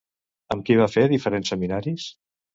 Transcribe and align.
Amb 0.55 0.65
qui 0.69 0.77
va 0.79 0.87
fer 0.95 1.03
diferents 1.13 1.53
seminaris? 1.55 2.09